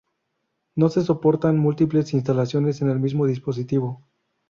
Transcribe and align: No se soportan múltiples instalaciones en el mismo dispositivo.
No 0.75 0.89
se 0.89 1.03
soportan 1.03 1.59
múltiples 1.59 2.15
instalaciones 2.15 2.81
en 2.81 2.89
el 2.89 2.99
mismo 2.99 3.27
dispositivo. 3.27 4.01